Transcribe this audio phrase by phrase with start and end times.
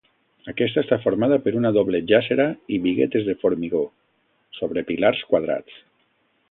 [0.51, 3.85] Aquesta està formada per una doble jàssera i biguetes de formigó,
[4.61, 5.83] sobre pilars quadrats.